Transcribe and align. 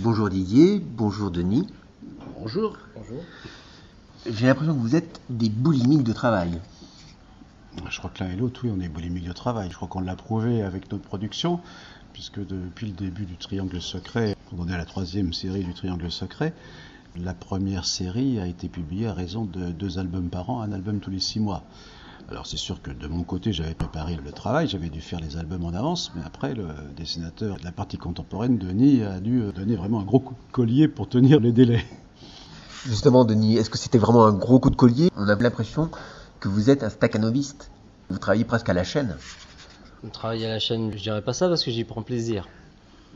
Bonjour 0.00 0.28
Didier, 0.28 0.78
bonjour 0.78 1.32
Denis. 1.32 1.66
Bonjour. 2.38 2.78
Bonjour. 2.94 3.20
J'ai 4.30 4.46
l'impression 4.46 4.72
que 4.72 4.78
vous 4.78 4.94
êtes 4.94 5.20
des 5.28 5.48
boulimiques 5.48 6.04
de 6.04 6.12
travail. 6.12 6.60
Je 7.90 7.98
crois 7.98 8.08
que 8.08 8.22
l'un 8.22 8.30
et 8.30 8.36
l'autre, 8.36 8.60
oui, 8.62 8.70
on 8.72 8.80
est 8.80 8.88
boulimiques 8.88 9.26
de 9.26 9.32
travail. 9.32 9.70
Je 9.72 9.74
crois 9.74 9.88
qu'on 9.88 10.00
l'a 10.00 10.14
prouvé 10.14 10.62
avec 10.62 10.92
notre 10.92 11.02
production, 11.02 11.58
puisque 12.12 12.38
depuis 12.38 12.86
le 12.86 12.92
début 12.92 13.24
du 13.24 13.36
Triangle 13.36 13.80
Secret, 13.80 14.36
on 14.56 14.68
est 14.68 14.72
à 14.72 14.78
la 14.78 14.84
troisième 14.84 15.32
série 15.32 15.64
du 15.64 15.74
Triangle 15.74 16.12
Secret, 16.12 16.54
la 17.16 17.34
première 17.34 17.84
série 17.84 18.38
a 18.38 18.46
été 18.46 18.68
publiée 18.68 19.08
à 19.08 19.14
raison 19.14 19.46
de 19.46 19.72
deux 19.72 19.98
albums 19.98 20.28
par 20.28 20.48
an, 20.48 20.62
un 20.62 20.70
album 20.70 21.00
tous 21.00 21.10
les 21.10 21.18
six 21.18 21.40
mois. 21.40 21.64
Alors 22.30 22.46
c'est 22.46 22.58
sûr 22.58 22.82
que 22.82 22.90
de 22.90 23.06
mon 23.06 23.22
côté, 23.22 23.54
j'avais 23.54 23.72
préparé 23.72 24.18
le 24.22 24.32
travail, 24.32 24.68
j'avais 24.68 24.90
dû 24.90 25.00
faire 25.00 25.18
les 25.18 25.38
albums 25.38 25.64
en 25.64 25.72
avance, 25.72 26.12
mais 26.14 26.20
après, 26.26 26.52
le 26.52 26.66
dessinateur 26.94 27.56
de 27.56 27.64
la 27.64 27.72
partie 27.72 27.96
contemporaine, 27.96 28.58
Denis, 28.58 29.02
a 29.02 29.18
dû 29.18 29.40
donner 29.54 29.76
vraiment 29.76 30.00
un 30.00 30.04
gros 30.04 30.20
coup 30.20 30.34
de 30.34 30.52
collier 30.52 30.88
pour 30.88 31.08
tenir 31.08 31.40
les 31.40 31.52
délais. 31.52 31.82
Justement, 32.84 33.24
Denis, 33.24 33.56
est-ce 33.56 33.70
que 33.70 33.78
c'était 33.78 33.96
vraiment 33.96 34.26
un 34.26 34.34
gros 34.34 34.60
coup 34.60 34.68
de 34.68 34.76
collier? 34.76 35.08
On 35.16 35.26
a 35.26 35.34
l'impression 35.36 35.90
que 36.38 36.48
vous 36.48 36.68
êtes 36.68 36.82
un 36.82 36.90
staccanoviste. 36.90 37.70
Vous 38.10 38.18
travaillez 38.18 38.44
presque 38.44 38.68
à 38.68 38.74
la 38.74 38.84
chaîne. 38.84 39.16
Travailler 40.12 40.46
à 40.46 40.50
la 40.50 40.58
chaîne, 40.58 40.92
je 40.92 41.02
dirais 41.02 41.22
pas 41.22 41.32
ça 41.32 41.48
parce 41.48 41.64
que 41.64 41.70
j'y 41.70 41.84
prends 41.84 42.02
plaisir. 42.02 42.46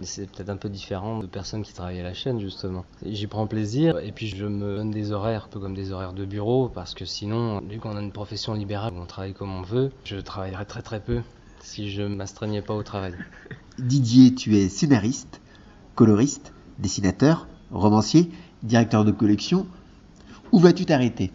C'est 0.05 0.31
peut-être 0.31 0.51
un 0.51 0.57
peu 0.57 0.69
différent 0.69 1.19
de 1.19 1.27
personnes 1.27 1.63
qui 1.63 1.73
travaillent 1.73 2.01
à 2.01 2.05
la 2.05 2.15
chaîne, 2.15 2.41
justement. 2.41 2.85
J'y 3.05 3.27
prends 3.27 3.47
plaisir 3.47 3.99
et 3.99 4.13
puis 4.13 4.29
je 4.29 4.47
me 4.47 4.77
donne 4.77 4.91
des 4.91 5.13
horaires, 5.13 5.45
un 5.47 5.49
peu 5.49 5.61
comme 5.61 5.75
des 5.75 5.93
horaires 5.93 6.13
de 6.13 6.25
bureau, 6.25 6.69
parce 6.69 6.95
que 6.95 7.05
sinon, 7.05 7.61
vu 7.61 7.79
qu'on 7.79 7.97
a 7.97 8.01
une 8.01 8.13
profession 8.13 8.55
libérale 8.55 8.93
on 8.97 9.07
travaille 9.07 9.35
comme 9.35 9.53
on 9.53 9.63
veut, 9.63 9.91
je 10.05 10.17
travaillerais 10.17 10.65
très 10.65 10.83
très 10.83 11.01
peu 11.01 11.23
si 11.61 11.91
je 11.91 12.03
m'astreignais 12.03 12.63
pas 12.63 12.75
au 12.75 12.83
travail. 12.83 13.15
Didier, 13.79 14.35
tu 14.35 14.57
es 14.57 14.69
scénariste, 14.69 15.41
coloriste, 15.95 16.53
dessinateur, 16.79 17.49
romancier, 17.71 18.31
directeur 18.63 19.05
de 19.05 19.13
collection. 19.13 19.67
Où 20.53 20.59
vas-tu 20.59 20.85
t'arrêter? 20.85 21.31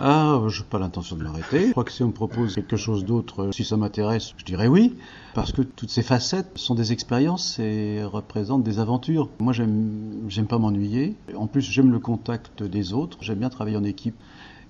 Ah, 0.00 0.40
je 0.48 0.62
n'ai 0.62 0.68
pas 0.68 0.78
l'intention 0.78 1.14
de 1.16 1.22
m'arrêter. 1.22 1.66
Je 1.66 1.70
crois 1.72 1.84
que 1.84 1.92
si 1.92 2.02
on 2.02 2.08
me 2.08 2.12
propose 2.12 2.54
quelque 2.54 2.76
chose 2.76 3.04
d'autre, 3.04 3.50
si 3.52 3.64
ça 3.64 3.76
m'intéresse, 3.76 4.32
je 4.38 4.44
dirais 4.44 4.66
oui, 4.66 4.96
parce 5.34 5.52
que 5.52 5.60
toutes 5.62 5.90
ces 5.90 6.02
facettes 6.02 6.50
sont 6.56 6.74
des 6.74 6.92
expériences 6.92 7.58
et 7.58 8.02
représentent 8.02 8.62
des 8.62 8.78
aventures. 8.78 9.28
Moi, 9.40 9.52
j'aime, 9.52 10.24
j'aime 10.28 10.46
pas 10.46 10.58
m'ennuyer. 10.58 11.16
En 11.36 11.46
plus, 11.46 11.60
j'aime 11.60 11.92
le 11.92 11.98
contact 11.98 12.62
des 12.62 12.94
autres. 12.94 13.18
J'aime 13.20 13.38
bien 13.38 13.50
travailler 13.50 13.76
en 13.76 13.84
équipe. 13.84 14.16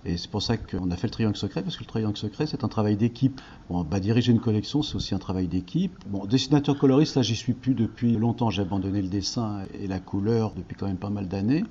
Et 0.04 0.16
c'est 0.16 0.30
pour 0.30 0.42
ça 0.42 0.56
qu'on 0.56 0.90
a 0.90 0.96
fait 0.96 1.06
le 1.06 1.12
triangle 1.12 1.36
secret, 1.36 1.62
parce 1.62 1.76
que 1.76 1.82
le 1.82 1.88
triangle 1.88 2.16
secret, 2.16 2.46
c'est 2.46 2.64
un 2.64 2.68
travail 2.68 2.96
d'équipe. 2.96 3.40
Bon, 3.68 3.84
bah, 3.84 4.00
diriger 4.00 4.32
une 4.32 4.40
collection, 4.40 4.82
c'est 4.82 4.96
aussi 4.96 5.14
un 5.14 5.18
travail 5.18 5.46
d'équipe. 5.46 5.92
Bon, 6.08 6.24
dessinateur 6.24 6.78
coloriste, 6.78 7.16
là, 7.16 7.22
j'y 7.22 7.36
suis 7.36 7.52
plus 7.52 7.74
depuis 7.74 8.16
longtemps. 8.16 8.50
J'ai 8.50 8.62
abandonné 8.62 9.02
le 9.02 9.08
dessin 9.08 9.60
et 9.78 9.86
la 9.86 10.00
couleur 10.00 10.54
depuis 10.56 10.74
quand 10.74 10.86
même 10.86 10.96
pas 10.96 11.10
mal 11.10 11.28
d'années. 11.28 11.64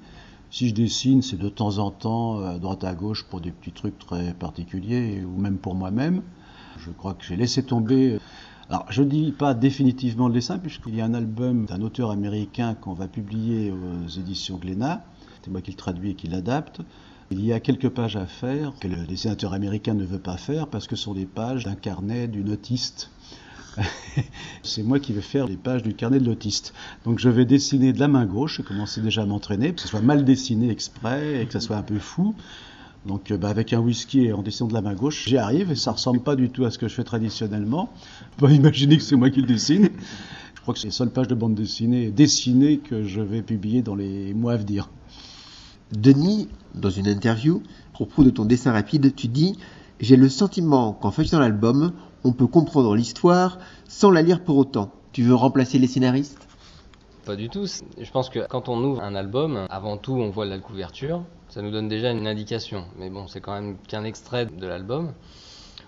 Si 0.51 0.69
je 0.69 0.73
dessine, 0.73 1.21
c'est 1.21 1.37
de 1.37 1.47
temps 1.47 1.77
en 1.77 1.91
temps, 1.91 2.39
à 2.39 2.57
droite 2.57 2.83
à 2.83 2.95
gauche, 2.95 3.23
pour 3.23 3.39
des 3.39 3.51
petits 3.51 3.71
trucs 3.71 3.99
très 3.99 4.33
particuliers, 4.33 5.23
ou 5.23 5.39
même 5.39 5.57
pour 5.57 5.75
moi-même. 5.75 6.23
Je 6.79 6.89
crois 6.89 7.13
que 7.13 7.23
j'ai 7.23 7.35
laissé 7.35 7.61
tomber. 7.61 8.17
Alors, 8.69 8.85
je 8.89 9.03
ne 9.03 9.09
dis 9.09 9.31
pas 9.31 9.53
définitivement 9.53 10.27
le 10.27 10.33
dessin, 10.33 10.57
puisqu'il 10.57 10.95
y 10.95 11.01
a 11.01 11.05
un 11.05 11.13
album 11.13 11.65
d'un 11.65 11.81
auteur 11.81 12.09
américain 12.09 12.73
qu'on 12.73 12.93
va 12.93 13.07
publier 13.07 13.71
aux 13.71 14.07
éditions 14.07 14.57
Glénat. 14.57 15.05
C'est 15.43 15.51
moi 15.51 15.61
qui 15.61 15.71
le 15.71 15.77
traduis 15.77 16.11
et 16.11 16.15
qui 16.15 16.27
l'adapte. 16.27 16.81
Il 17.31 17.45
y 17.45 17.53
a 17.53 17.59
quelques 17.59 17.89
pages 17.89 18.15
à 18.15 18.25
faire 18.25 18.73
que 18.79 18.87
le 18.87 19.05
dessinateur 19.05 19.53
américain 19.53 19.93
ne 19.93 20.03
veut 20.03 20.19
pas 20.19 20.37
faire 20.37 20.67
parce 20.67 20.87
que 20.87 20.95
ce 20.95 21.03
sont 21.03 21.13
des 21.13 21.27
pages 21.27 21.65
d'un 21.65 21.75
carnet 21.75 22.27
d'une 22.27 22.51
autiste. 22.51 23.11
C'est 24.63 24.83
moi 24.83 24.99
qui 24.99 25.13
vais 25.13 25.21
faire 25.21 25.47
les 25.47 25.57
pages 25.57 25.83
du 25.83 25.93
carnet 25.93 26.19
de 26.19 26.25
l'autiste. 26.25 26.73
Donc 27.05 27.19
je 27.19 27.29
vais 27.29 27.45
dessiner 27.45 27.93
de 27.93 27.99
la 27.99 28.07
main 28.07 28.25
gauche, 28.25 28.59
et 28.59 28.63
commencer 28.63 29.01
déjà 29.01 29.23
à 29.23 29.25
m'entraîner, 29.25 29.73
que 29.73 29.81
ce 29.81 29.87
soit 29.87 30.01
mal 30.01 30.25
dessiné 30.25 30.69
exprès 30.69 31.41
et 31.41 31.45
que 31.45 31.53
ça 31.53 31.59
soit 31.59 31.77
un 31.77 31.83
peu 31.83 31.99
fou. 31.99 32.35
Donc 33.05 33.31
euh, 33.31 33.37
bah, 33.37 33.49
avec 33.49 33.73
un 33.73 33.79
whisky 33.79 34.25
et 34.25 34.33
en 34.33 34.41
dessinant 34.41 34.67
de 34.67 34.73
la 34.73 34.81
main 34.81 34.93
gauche, 34.93 35.25
j'y 35.27 35.37
arrive 35.37 35.71
et 35.71 35.75
ça 35.75 35.91
ressemble 35.91 36.19
pas 36.19 36.35
du 36.35 36.49
tout 36.49 36.65
à 36.65 36.71
ce 36.71 36.77
que 36.77 36.87
je 36.87 36.93
fais 36.93 37.03
traditionnellement. 37.03 37.89
On 38.37 38.45
peut 38.45 38.51
imaginer 38.51 38.97
que 38.97 39.03
c'est 39.03 39.15
moi 39.15 39.29
qui 39.29 39.41
le 39.41 39.47
dessine. 39.47 39.89
Je 40.55 40.61
crois 40.61 40.73
que 40.73 40.79
c'est 40.79 40.87
les 40.87 40.93
seules 40.93 41.11
pages 41.11 41.27
de 41.27 41.35
bande 41.35 41.55
dessinée 41.55 42.11
dessinées 42.11 42.79
que 42.79 43.03
je 43.03 43.21
vais 43.21 43.41
publier 43.41 43.81
dans 43.81 43.95
les 43.95 44.33
mois 44.33 44.53
à 44.53 44.57
venir. 44.57 44.89
Denis, 45.93 46.47
dans 46.75 46.89
une 46.89 47.07
interview, 47.07 47.63
à 47.89 47.93
propos 47.93 48.23
de 48.23 48.29
ton 48.29 48.45
dessin 48.45 48.71
rapide, 48.71 49.15
tu 49.15 49.27
dis 49.27 49.57
J'ai 49.99 50.17
le 50.17 50.29
sentiment 50.29 50.93
qu'en 50.93 51.11
feuilletant 51.11 51.39
l'album, 51.39 51.93
on 52.23 52.31
peut 52.31 52.47
comprendre 52.47 52.95
l'histoire 52.95 53.59
sans 53.87 54.11
la 54.11 54.21
lire 54.21 54.43
pour 54.43 54.57
autant. 54.57 54.91
Tu 55.11 55.23
veux 55.23 55.35
remplacer 55.35 55.79
les 55.79 55.87
scénaristes? 55.87 56.47
Pas 57.25 57.35
du 57.35 57.49
tout. 57.49 57.65
Je 57.97 58.11
pense 58.11 58.29
que 58.29 58.47
quand 58.47 58.69
on 58.69 58.83
ouvre 58.83 59.01
un 59.01 59.15
album, 59.15 59.65
avant 59.69 59.97
tout, 59.97 60.13
on 60.13 60.29
voit 60.29 60.45
la 60.45 60.59
couverture. 60.59 61.23
Ça 61.49 61.61
nous 61.61 61.71
donne 61.71 61.87
déjà 61.87 62.11
une 62.11 62.27
indication. 62.27 62.85
Mais 62.97 63.09
bon, 63.09 63.27
c'est 63.27 63.41
quand 63.41 63.53
même 63.53 63.77
qu'un 63.87 64.03
extrait 64.03 64.45
de 64.45 64.67
l'album. 64.67 65.13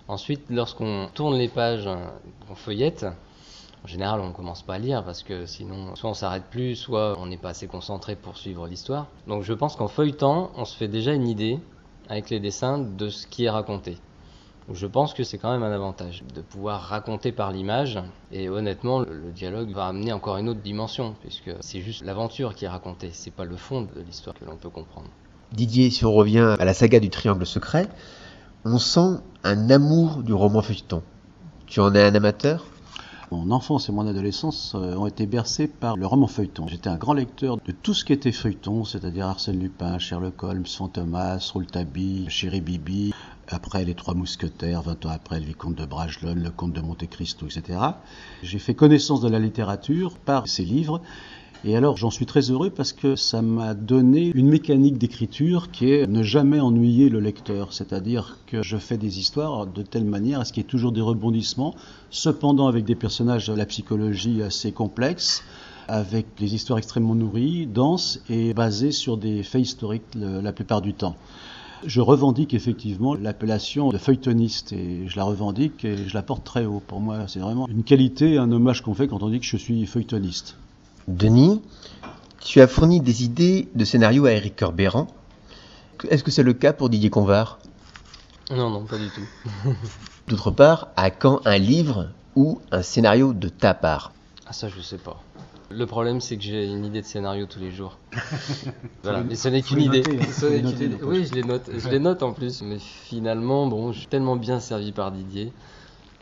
Ensuite, 0.07 0.41
lorsqu'on 0.49 1.09
tourne 1.13 1.35
les 1.37 1.47
pages, 1.47 1.87
on 2.49 2.55
feuillette. 2.55 3.05
En 3.83 3.87
général, 3.87 4.19
on 4.19 4.27
ne 4.27 4.33
commence 4.33 4.61
pas 4.61 4.75
à 4.75 4.79
lire 4.79 5.03
parce 5.03 5.23
que 5.23 5.45
sinon, 5.45 5.95
soit 5.95 6.09
on 6.09 6.13
s'arrête 6.13 6.43
plus, 6.51 6.75
soit 6.75 7.17
on 7.19 7.25
n'est 7.25 7.37
pas 7.37 7.49
assez 7.49 7.67
concentré 7.67 8.15
pour 8.15 8.37
suivre 8.37 8.67
l'histoire. 8.67 9.07
Donc 9.27 9.41
je 9.41 9.53
pense 9.53 9.75
qu'en 9.75 9.87
feuilletant, 9.87 10.51
on 10.55 10.65
se 10.65 10.77
fait 10.77 10.87
déjà 10.87 11.13
une 11.13 11.27
idée 11.27 11.59
avec 12.07 12.29
les 12.29 12.39
dessins 12.39 12.77
de 12.77 13.09
ce 13.09 13.25
qui 13.25 13.45
est 13.45 13.49
raconté. 13.49 13.97
Je 14.71 14.87
pense 14.87 15.13
que 15.13 15.23
c'est 15.23 15.37
quand 15.37 15.51
même 15.51 15.63
un 15.63 15.71
avantage 15.71 16.23
de 16.35 16.41
pouvoir 16.41 16.81
raconter 16.81 17.31
par 17.31 17.51
l'image 17.51 17.99
et 18.31 18.47
honnêtement 18.47 18.99
le 18.99 19.31
dialogue 19.33 19.71
va 19.71 19.87
amener 19.87 20.13
encore 20.13 20.37
une 20.37 20.49
autre 20.49 20.61
dimension 20.61 21.15
puisque 21.21 21.51
c'est 21.61 21.81
juste 21.81 22.03
l'aventure 22.03 22.55
qui 22.55 22.65
est 22.65 22.69
racontée, 22.69 23.09
c'est 23.11 23.31
pas 23.31 23.43
le 23.43 23.55
fond 23.55 23.81
de 23.81 24.01
l'histoire 24.01 24.35
que 24.37 24.45
l'on 24.45 24.55
peut 24.57 24.69
comprendre. 24.69 25.09
Didier, 25.51 25.89
si 25.89 26.05
on 26.05 26.13
revient 26.13 26.55
à 26.59 26.63
la 26.63 26.73
saga 26.73 26.99
du 26.99 27.09
triangle 27.09 27.45
secret, 27.45 27.89
on 28.63 28.77
sent 28.77 29.19
un 29.43 29.69
amour 29.69 30.23
du 30.23 30.33
roman 30.33 30.61
feuilleton. 30.61 31.01
Tu 31.65 31.79
en 31.79 31.93
es 31.95 32.03
un 32.03 32.15
amateur? 32.15 32.65
Mon 33.31 33.51
enfance 33.51 33.87
et 33.87 33.93
mon 33.93 34.05
adolescence 34.05 34.73
euh, 34.75 34.95
ont 34.95 35.07
été 35.07 35.25
bercés 35.25 35.67
par 35.67 35.95
le 35.95 36.05
roman 36.05 36.27
feuilleton. 36.27 36.67
J'étais 36.67 36.89
un 36.89 36.97
grand 36.97 37.13
lecteur 37.13 37.57
de 37.65 37.71
tout 37.71 37.93
ce 37.93 38.03
qui 38.03 38.11
était 38.11 38.33
feuilleton, 38.33 38.83
c'est-à-dire 38.83 39.25
Arsène 39.25 39.57
Lupin, 39.57 39.99
Sherlock 39.99 40.43
Holmes, 40.43 40.65
Fantomas, 40.65 41.49
Rouletabille, 41.53 42.29
Chéri 42.29 42.59
Bibi, 42.59 43.13
après 43.47 43.85
Les 43.85 43.95
Trois 43.95 44.13
Mousquetaires, 44.13 44.81
20 44.81 45.05
ans 45.05 45.09
après 45.09 45.39
Le 45.39 45.45
Vicomte 45.45 45.75
de 45.75 45.85
Bragelonne, 45.85 46.43
Le 46.43 46.51
Comte 46.51 46.73
de 46.73 46.81
Monte 46.81 47.07
Cristo, 47.09 47.45
etc. 47.45 47.79
J'ai 48.43 48.59
fait 48.59 48.73
connaissance 48.73 49.21
de 49.21 49.29
la 49.29 49.39
littérature 49.39 50.17
par 50.17 50.47
ces 50.47 50.63
livres 50.63 51.01
et 51.63 51.77
alors 51.77 51.95
j'en 51.95 52.09
suis 52.09 52.25
très 52.25 52.49
heureux 52.49 52.71
parce 52.71 52.91
que 52.91 53.15
ça 53.15 53.43
m'a 53.43 53.75
donné 53.75 54.31
une 54.33 54.49
mécanique 54.49 54.97
d'écriture 54.97 55.69
qui 55.69 55.91
est 55.91 56.07
ne 56.07 56.23
jamais 56.23 56.59
ennuyer 56.59 57.07
le 57.09 57.19
lecteur. 57.19 57.71
C'est-à-dire 57.71 58.39
que 58.47 58.63
je 58.63 58.77
fais 58.77 58.97
des 58.97 59.19
histoires 59.19 59.67
de 59.67 59.83
telle 59.83 60.05
manière 60.05 60.39
à 60.39 60.45
ce 60.45 60.53
qu'il 60.53 60.63
y 60.63 60.65
ait 60.65 60.69
toujours 60.69 60.91
des 60.91 61.01
rebondissements, 61.01 61.75
cependant 62.09 62.67
avec 62.67 62.85
des 62.85 62.95
personnages 62.95 63.47
de 63.47 63.53
la 63.53 63.67
psychologie 63.67 64.41
assez 64.41 64.71
complexes, 64.71 65.43
avec 65.87 66.25
des 66.39 66.55
histoires 66.55 66.79
extrêmement 66.79 67.15
nourries, 67.15 67.67
denses 67.67 68.21
et 68.27 68.55
basées 68.55 68.91
sur 68.91 69.17
des 69.17 69.43
faits 69.43 69.61
historiques 69.61 70.03
la 70.15 70.53
plupart 70.53 70.81
du 70.81 70.95
temps. 70.95 71.15
Je 71.85 71.99
revendique 71.99 72.53
effectivement 72.53 73.15
l'appellation 73.15 73.89
de 73.89 73.97
feuilletoniste 73.97 74.71
et 74.73 75.07
je 75.07 75.17
la 75.17 75.23
revendique 75.23 75.83
et 75.83 76.07
je 76.07 76.13
la 76.13 76.21
porte 76.21 76.43
très 76.43 76.65
haut. 76.65 76.81
Pour 76.85 76.99
moi, 76.99 77.27
c'est 77.27 77.39
vraiment 77.39 77.67
une 77.67 77.83
qualité, 77.83 78.37
un 78.37 78.51
hommage 78.51 78.81
qu'on 78.81 78.93
fait 78.93 79.07
quand 79.07 79.23
on 79.23 79.29
dit 79.29 79.39
que 79.39 79.45
je 79.45 79.57
suis 79.57 79.85
feuilletoniste. 79.85 80.57
Denis, 81.07 81.61
tu 82.39 82.61
as 82.61 82.67
fourni 82.67 83.01
des 83.01 83.23
idées 83.23 83.67
de 83.73 83.83
scénario 83.83 84.25
à 84.25 84.31
Eric 84.31 84.55
Corbéran. 84.55 85.07
Est-ce 86.09 86.23
que 86.23 86.31
c'est 86.31 86.43
le 86.43 86.53
cas 86.53 86.73
pour 86.73 86.89
Didier 86.89 87.09
Convard 87.09 87.59
Non, 88.51 88.69
non, 88.69 88.85
pas 88.85 88.97
du 88.97 89.09
tout. 89.09 89.69
D'autre 90.27 90.51
part, 90.51 90.89
à 90.95 91.09
quand 91.09 91.41
un 91.45 91.57
livre 91.57 92.09
ou 92.35 92.61
un 92.71 92.81
scénario 92.81 93.33
de 93.33 93.49
ta 93.49 93.73
part? 93.73 94.13
Ah 94.47 94.53
ça, 94.53 94.69
je 94.69 94.81
sais 94.81 94.97
pas. 94.97 95.21
Le 95.73 95.85
problème, 95.85 96.21
c'est 96.21 96.37
que 96.37 96.43
j'ai 96.43 96.65
une 96.65 96.85
idée 96.85 97.01
de 97.01 97.05
scénario 97.05 97.45
tous 97.45 97.59
les 97.59 97.71
jours. 97.71 97.97
voilà, 99.03 99.23
mais 99.23 99.35
ce 99.35 99.49
n'est 99.49 99.61
qu'une 99.61 99.81
idée. 99.81 100.03
Hein. 100.05 100.97
Oui, 101.03 101.25
je 101.25 101.33
les 101.33 101.43
note. 101.43 101.69
Je 101.75 101.89
les 101.89 101.99
note 101.99 102.23
en 102.23 102.33
plus. 102.33 102.61
Mais 102.61 102.77
finalement, 102.79 103.67
bon, 103.67 103.91
je 103.91 103.99
suis 103.99 104.07
tellement 104.07 104.35
bien 104.35 104.59
servi 104.59 104.91
par 104.91 105.11
Didier 105.11 105.51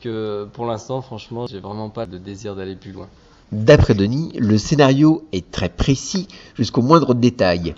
que 0.01 0.47
pour 0.53 0.65
l'instant, 0.65 1.01
franchement, 1.01 1.47
j'ai 1.47 1.59
vraiment 1.59 1.89
pas 1.89 2.05
de 2.05 2.17
désir 2.17 2.55
d'aller 2.55 2.75
plus 2.75 2.91
loin. 2.91 3.07
D'après 3.51 3.95
Denis, 3.95 4.31
le 4.37 4.57
scénario 4.57 5.23
est 5.31 5.49
très 5.49 5.69
précis 5.69 6.27
jusqu'au 6.55 6.81
moindre 6.81 7.13
détail. 7.13 7.73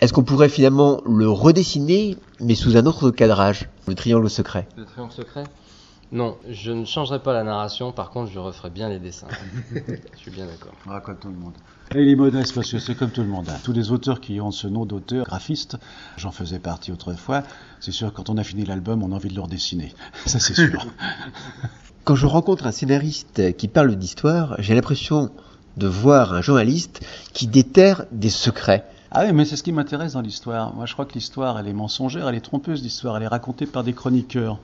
Est-ce 0.00 0.12
qu'on 0.12 0.24
pourrait 0.24 0.48
finalement 0.48 1.00
le 1.06 1.28
redessiner, 1.28 2.16
mais 2.40 2.54
sous 2.54 2.76
un 2.76 2.86
autre 2.86 3.10
cadrage, 3.10 3.68
le 3.86 3.94
triangle 3.94 4.28
secret 4.28 4.68
Le 4.76 4.84
triangle 4.84 5.12
secret? 5.12 5.44
Non, 6.10 6.38
je 6.48 6.72
ne 6.72 6.86
changerai 6.86 7.22
pas 7.22 7.34
la 7.34 7.44
narration, 7.44 7.92
par 7.92 8.10
contre 8.10 8.32
je 8.32 8.38
referai 8.38 8.70
bien 8.70 8.88
les 8.88 8.98
dessins. 8.98 9.28
je 9.74 10.16
suis 10.16 10.30
bien 10.30 10.46
d'accord. 10.46 10.72
Ah, 10.88 11.00
comme 11.00 11.18
tout 11.18 11.28
le 11.28 11.34
monde. 11.34 11.52
Et 11.94 12.02
il 12.02 12.08
est 12.08 12.16
modeste 12.16 12.54
parce 12.54 12.70
que 12.70 12.78
c'est 12.78 12.94
comme 12.94 13.10
tout 13.10 13.22
le 13.22 13.28
monde. 13.28 13.48
Hein. 13.48 13.58
Tous 13.62 13.72
les 13.72 13.90
auteurs 13.90 14.20
qui 14.20 14.40
ont 14.40 14.50
ce 14.50 14.66
nom 14.66 14.86
d'auteur, 14.86 15.26
graphiste, 15.26 15.76
j'en 16.16 16.30
faisais 16.30 16.58
partie 16.58 16.92
autrefois, 16.92 17.42
c'est 17.80 17.92
sûr 17.92 18.12
quand 18.12 18.30
on 18.30 18.38
a 18.38 18.44
fini 18.44 18.64
l'album, 18.64 19.02
on 19.02 19.12
a 19.12 19.16
envie 19.16 19.28
de 19.28 19.34
le 19.34 19.42
redessiner. 19.42 19.94
Ça 20.26 20.38
c'est 20.38 20.54
sûr. 20.54 20.86
Quand 22.04 22.14
je 22.14 22.24
rencontre 22.24 22.66
un 22.66 22.72
scénariste 22.72 23.54
qui 23.58 23.68
parle 23.68 23.94
d'histoire, 23.94 24.54
j'ai 24.60 24.74
l'impression 24.74 25.30
de 25.76 25.86
voir 25.86 26.32
un 26.32 26.40
journaliste 26.40 27.04
qui 27.34 27.46
déterre 27.46 28.06
des 28.12 28.30
secrets. 28.30 28.86
Ah 29.10 29.24
oui, 29.26 29.32
mais 29.34 29.44
c'est 29.44 29.56
ce 29.56 29.62
qui 29.62 29.72
m'intéresse 29.72 30.14
dans 30.14 30.22
l'histoire. 30.22 30.74
Moi, 30.74 30.86
je 30.86 30.94
crois 30.94 31.04
que 31.04 31.12
l'histoire, 31.12 31.58
elle 31.58 31.68
est 31.68 31.74
mensongère, 31.74 32.28
elle 32.28 32.34
est 32.34 32.40
trompeuse, 32.40 32.82
l'histoire. 32.82 33.16
Elle 33.18 33.24
est 33.24 33.28
racontée 33.28 33.66
par 33.66 33.84
des 33.84 33.92
chroniqueurs. 33.92 34.58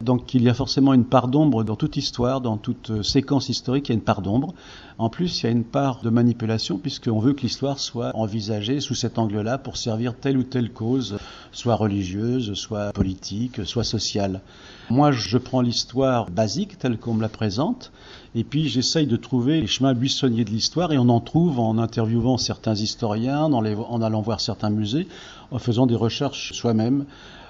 Donc 0.00 0.32
il 0.32 0.42
y 0.42 0.48
a 0.48 0.54
forcément 0.54 0.94
une 0.94 1.04
part 1.04 1.28
d'ombre 1.28 1.62
dans 1.62 1.76
toute 1.76 1.96
histoire, 1.96 2.40
dans 2.40 2.56
toute 2.56 2.90
euh, 2.90 3.02
séquence 3.02 3.48
historique, 3.48 3.88
il 3.88 3.92
y 3.92 3.94
a 3.94 3.98
une 3.98 4.04
part 4.04 4.22
d'ombre. 4.22 4.54
En 4.96 5.10
plus, 5.10 5.42
il 5.42 5.44
y 5.44 5.48
a 5.48 5.52
une 5.52 5.64
part 5.64 6.00
de 6.02 6.10
manipulation 6.10 6.78
puisqu'on 6.78 7.18
veut 7.18 7.34
que 7.34 7.42
l'histoire 7.42 7.78
soit 7.78 8.10
envisagée 8.14 8.80
sous 8.80 8.94
cet 8.94 9.18
angle-là 9.18 9.58
pour 9.58 9.76
servir 9.76 10.14
telle 10.14 10.38
ou 10.38 10.42
telle 10.42 10.70
cause, 10.70 11.18
soit 11.52 11.74
religieuse, 11.74 12.54
soit 12.54 12.92
politique, 12.92 13.66
soit 13.66 13.84
sociale. 13.84 14.40
Moi, 14.88 15.12
je 15.12 15.38
prends 15.38 15.60
l'histoire 15.60 16.30
basique 16.30 16.78
telle 16.78 16.98
qu'on 16.98 17.14
me 17.14 17.22
la 17.22 17.28
présente, 17.28 17.92
et 18.34 18.44
puis 18.44 18.68
j'essaye 18.68 19.06
de 19.06 19.16
trouver 19.16 19.60
les 19.60 19.66
chemins 19.66 19.94
buissonniers 19.94 20.44
de 20.44 20.50
l'histoire, 20.50 20.92
et 20.92 20.98
on 20.98 21.08
en 21.08 21.20
trouve 21.20 21.58
en 21.58 21.78
interviewant 21.78 22.38
certains 22.38 22.74
historiens, 22.74 23.42
en, 23.42 24.02
allant 24.02 24.20
voir 24.20 24.40
certains 24.40 24.70
musées, 24.70 25.08
en 25.50 25.58
faisant 25.58 25.86
des 25.86 25.96
recherches 25.96 26.52
soi-même. 26.52 27.06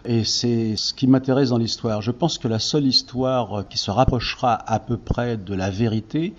Et 0.06 0.24
c'est 0.24 0.76
ce 0.76 0.94
qui 0.94 1.06
m'intéresse 1.06 1.50
dans 1.50 1.58
l'histoire. 1.58 2.00
Je 2.00 2.10
pense 2.10 2.38
que 2.38 2.48
la 2.48 2.58
seule 2.58 2.86
histoire 2.86 3.68
qui 3.68 3.76
se 3.76 3.90
rapprochera 3.90 4.54
à 4.54 4.78
peu 4.78 4.96
près 4.96 5.36
de 5.36 5.54
la 5.54 5.68
vérité, 5.68 6.32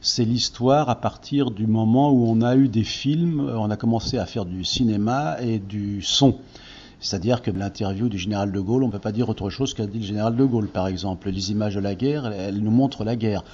c'est 0.00 0.24
l'histoire 0.24 0.90
à 0.90 0.96
partir 0.96 1.52
du 1.52 1.68
moment 1.68 2.10
où 2.10 2.26
on 2.26 2.42
a 2.42 2.56
eu 2.56 2.66
des 2.66 2.82
films, 2.82 3.48
on 3.56 3.70
a 3.70 3.76
commencé 3.76 4.18
à 4.18 4.26
faire 4.26 4.44
du 4.44 4.64
cinéma 4.64 5.36
et 5.40 5.60
du 5.60 6.02
son. 6.02 6.36
C'est-à-dire 6.98 7.42
que 7.42 7.52
l'interview 7.52 8.08
du 8.08 8.18
général 8.18 8.50
de 8.50 8.60
Gaulle, 8.60 8.82
on 8.82 8.88
ne 8.88 8.92
peut 8.92 8.98
pas 8.98 9.12
dire 9.12 9.28
autre 9.28 9.50
chose 9.50 9.74
qu'a 9.74 9.86
dit 9.86 10.00
le 10.00 10.04
général 10.04 10.34
de 10.34 10.44
Gaulle, 10.44 10.68
par 10.68 10.88
exemple. 10.88 11.30
Les 11.30 11.52
images 11.52 11.76
de 11.76 11.80
la 11.80 11.94
guerre, 11.94 12.26
elles 12.26 12.58
nous 12.58 12.70
montrent 12.70 13.04
la 13.04 13.14
guerre 13.14 13.44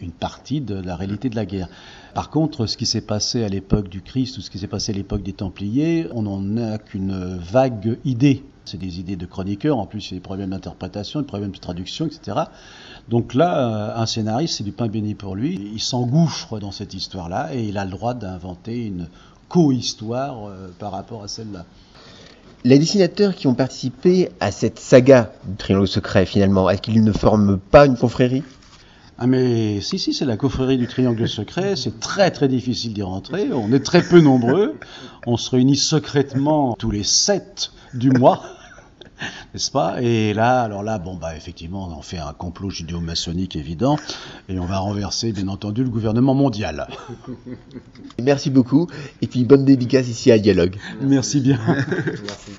une 0.00 0.12
partie 0.12 0.60
de 0.60 0.74
la 0.74 0.96
réalité 0.96 1.28
de 1.28 1.36
la 1.36 1.46
guerre. 1.46 1.68
Par 2.14 2.30
contre, 2.30 2.66
ce 2.66 2.76
qui 2.76 2.86
s'est 2.86 3.00
passé 3.00 3.44
à 3.44 3.48
l'époque 3.48 3.88
du 3.88 4.02
Christ 4.02 4.38
ou 4.38 4.40
ce 4.40 4.50
qui 4.50 4.58
s'est 4.58 4.66
passé 4.66 4.92
à 4.92 4.94
l'époque 4.94 5.22
des 5.22 5.32
Templiers, 5.32 6.08
on 6.12 6.22
n'en 6.22 6.56
a 6.56 6.78
qu'une 6.78 7.36
vague 7.36 7.98
idée. 8.04 8.44
C'est 8.64 8.78
des 8.78 9.00
idées 9.00 9.16
de 9.16 9.24
chroniqueurs, 9.24 9.78
en 9.78 9.86
plus 9.86 10.10
il 10.10 10.14
y 10.14 10.16
a 10.16 10.18
des 10.18 10.22
problèmes 10.22 10.50
d'interprétation, 10.50 11.20
des 11.20 11.26
problèmes 11.26 11.52
de 11.52 11.58
traduction, 11.58 12.06
etc. 12.06 12.38
Donc 13.08 13.32
là, 13.32 13.98
un 13.98 14.04
scénariste, 14.04 14.58
c'est 14.58 14.64
du 14.64 14.72
pain 14.72 14.88
béni 14.88 15.14
pour 15.14 15.34
lui. 15.34 15.70
Il 15.72 15.80
s'engouffre 15.80 16.58
dans 16.58 16.70
cette 16.70 16.92
histoire-là 16.92 17.54
et 17.54 17.64
il 17.64 17.78
a 17.78 17.84
le 17.86 17.90
droit 17.90 18.12
d'inventer 18.12 18.86
une 18.86 19.08
co-histoire 19.48 20.46
euh, 20.46 20.68
par 20.78 20.92
rapport 20.92 21.22
à 21.22 21.28
celle-là. 21.28 21.64
Les 22.64 22.78
dessinateurs 22.78 23.34
qui 23.34 23.46
ont 23.46 23.54
participé 23.54 24.30
à 24.40 24.50
cette 24.50 24.78
saga 24.78 25.32
du 25.46 25.54
Triangle 25.56 25.88
secret, 25.88 26.26
finalement, 26.26 26.68
est-ce 26.68 26.82
qu'ils 26.82 27.04
ne 27.04 27.12
forment 27.12 27.58
pas 27.58 27.86
une 27.86 27.96
confrérie? 27.96 28.42
Ah 29.20 29.26
mais 29.26 29.80
si, 29.80 29.98
si, 29.98 30.14
c'est 30.14 30.24
la 30.24 30.36
confrérie 30.36 30.78
du 30.78 30.86
Triangle 30.86 31.28
secret, 31.28 31.74
c'est 31.74 31.98
très 31.98 32.30
très 32.30 32.46
difficile 32.46 32.94
d'y 32.94 33.02
rentrer, 33.02 33.52
on 33.52 33.72
est 33.72 33.84
très 33.84 34.00
peu 34.00 34.20
nombreux, 34.20 34.76
on 35.26 35.36
se 35.36 35.50
réunit 35.50 35.76
secrètement 35.76 36.74
tous 36.78 36.92
les 36.92 37.02
sept 37.02 37.72
du 37.94 38.10
mois, 38.10 38.44
n'est-ce 39.54 39.72
pas? 39.72 40.00
Et 40.00 40.34
là, 40.34 40.62
alors 40.62 40.84
là, 40.84 40.98
bon 40.98 41.16
bah 41.16 41.34
effectivement, 41.36 41.92
on 41.98 42.00
fait 42.00 42.18
un 42.18 42.32
complot 42.32 42.70
judéo-maçonnique 42.70 43.56
évident, 43.56 43.98
et 44.48 44.60
on 44.60 44.66
va 44.66 44.78
renverser 44.78 45.32
bien 45.32 45.48
entendu 45.48 45.82
le 45.82 45.90
gouvernement 45.90 46.34
mondial. 46.34 46.86
Merci 48.22 48.50
beaucoup, 48.50 48.86
et 49.20 49.26
puis 49.26 49.42
bonne 49.42 49.64
dédicace 49.64 50.06
ici 50.06 50.30
à 50.30 50.38
Dialogue. 50.38 50.76
Merci 51.00 51.40
bien. 51.40 51.58
Merci. 51.66 52.52